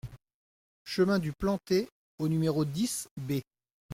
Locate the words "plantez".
1.31-1.87